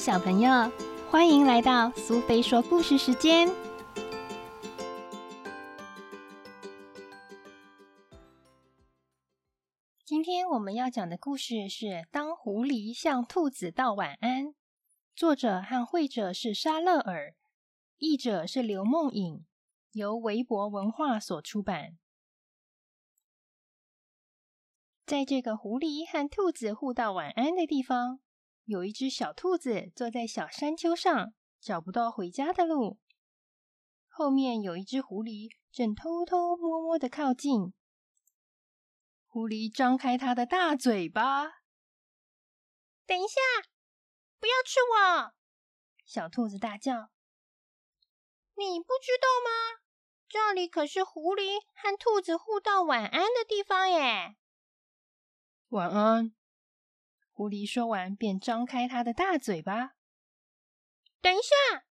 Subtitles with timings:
[0.00, 0.50] 小朋友，
[1.10, 3.46] 欢迎来到苏菲说故事时间。
[10.06, 14.46] 今天我们要讲的故事是《当狐狸向兔子道晚安》，
[15.14, 17.34] 作者和绘者是沙勒尔，
[17.98, 19.44] 译者是刘梦颖，
[19.92, 21.98] 由维博文化所出版。
[25.04, 28.20] 在这个狐狸和兔子互道晚安的地方，
[28.70, 33.00] 有一只小兔子坐在小山丘上，找不到回家的路。
[34.06, 37.74] 后面有一只狐狸正偷偷摸摸的靠近。
[39.26, 41.46] 狐狸张开它的大嘴巴，
[43.06, 43.40] 等一下，
[44.38, 45.34] 不要吃我！
[46.04, 47.10] 小兔子大叫
[48.54, 49.80] ：“你不知道吗？
[50.28, 54.36] 这里可是狐狸和兔子互道晚安的地方耶！”
[55.70, 56.32] 晚安。
[57.40, 59.94] 狐狸说完，便张开它的大嘴巴。
[61.22, 61.86] 等一下，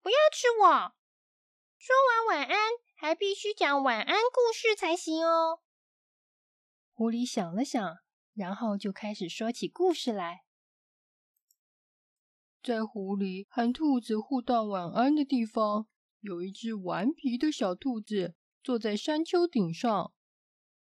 [0.00, 0.94] 不要吃我！
[1.76, 2.56] 说完晚安，
[2.94, 5.58] 还必须讲晚安故事才行哦。
[6.92, 7.98] 狐狸想了想，
[8.32, 10.44] 然后就开始说起故事来。
[12.62, 15.88] 在狐狸和兔子互道晚安的地方，
[16.20, 20.12] 有一只顽皮的小兔子坐在山丘顶上。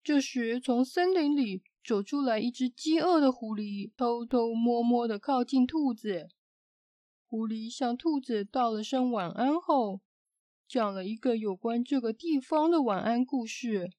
[0.03, 1.61] 这时，从森林里。
[1.88, 6.27] 走出来一只饥饿的狐狸，偷偷摸摸的靠近兔子。
[7.25, 10.02] 狐狸向兔子道了声晚安后，
[10.67, 13.93] 讲了一个有关这个地方的晚安故事。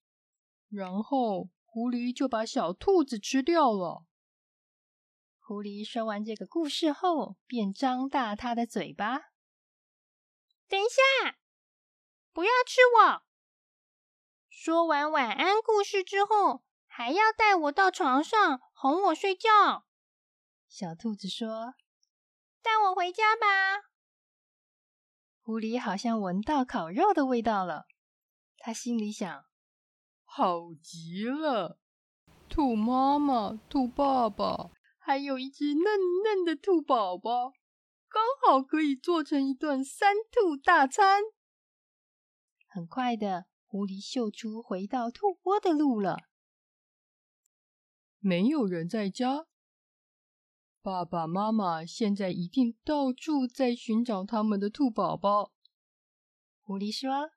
[0.69, 4.05] 然后，狐狸就把小兔子吃掉了。
[5.39, 9.19] 狐狸说完这个故事后，便张大它的嘴巴。
[10.69, 11.39] 等一下，
[12.35, 13.23] 不要吃我！
[14.51, 16.68] 说完晚安故事之后。
[16.99, 19.87] 还要带我到床上哄我睡觉，
[20.67, 21.75] 小兔子说
[22.61, 23.47] ：“带我回家吧。”
[25.41, 27.87] 狐狸好像闻到烤肉的味道了，
[28.57, 29.45] 他心里想
[30.27, 31.79] ：“好极了！
[32.49, 35.85] 兔妈妈、兔爸爸，还有一只嫩
[36.25, 37.53] 嫩的兔宝宝，
[38.09, 41.23] 刚好可以做成一顿三兔大餐。”
[42.67, 46.25] 很快的，狐狸嗅出回到兔窝的路了。
[48.21, 49.47] 没有人在家，
[50.83, 55.53] 爸爸妈妈现在一定到处在寻找他们的兔宝宝。
[56.63, 57.31] 狐狸说：“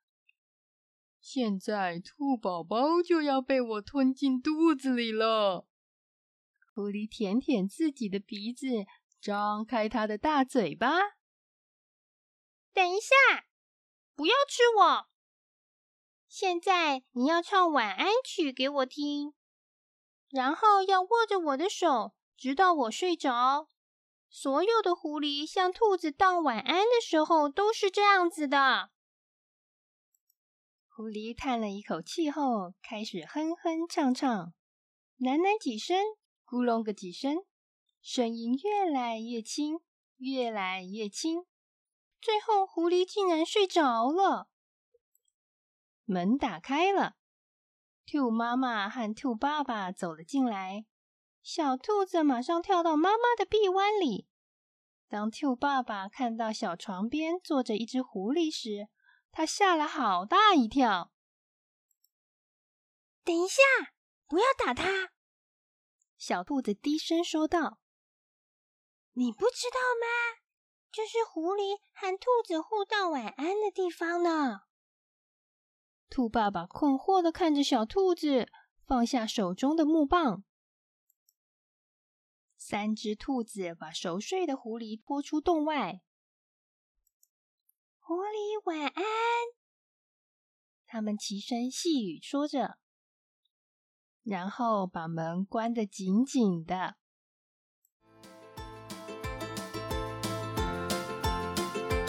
[1.21, 5.67] 现在兔宝宝就要被我吞进肚子里了。”
[6.73, 8.67] 狐狸舔舔自己的鼻子，
[9.19, 10.89] 张开它的大嘴巴。
[12.73, 13.45] 等一下，
[14.15, 15.07] 不要吃我！
[16.27, 19.33] 现在你要唱晚安曲给我听。
[20.31, 23.67] 然后要握着我的手，直到我睡着。
[24.29, 28.91] 所有的狐狸向兔子道晚安的时候都是这样子的。
[30.87, 34.53] 狐狸叹了一口气后，开始哼哼唱唱，
[35.19, 35.97] 喃喃几声，
[36.45, 37.43] 咕隆个几声，
[38.01, 39.81] 声音越来越轻，
[40.17, 41.45] 越来越轻。
[42.21, 44.47] 最后，狐狸竟然睡着了。
[46.05, 47.15] 门打开了。
[48.11, 50.85] 兔妈妈和兔爸爸走了进来，
[51.41, 54.27] 小兔子马上跳到妈妈的臂弯里。
[55.07, 58.89] 当兔爸爸看到小床边坐着一只狐狸时，
[59.31, 61.13] 他吓了好大一跳。
[63.23, 63.61] 等一下，
[64.27, 65.11] 不要打它！
[66.17, 67.79] 小兔子低声说道
[69.15, 70.41] ：“你不知道吗？
[70.91, 74.63] 这是狐狸和兔子互道晚安的地方呢。”
[76.11, 78.51] 兔爸爸困惑的看着小兔子，
[78.85, 80.43] 放下手中的木棒。
[82.57, 86.01] 三只兔子把熟睡的狐狸拖出洞外。
[87.97, 89.03] 狐狸晚安，
[90.85, 92.77] 他们齐声细语说着，
[94.21, 96.97] 然后把门关得紧紧的。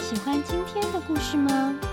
[0.01, 1.92] 喜欢今天的故事吗？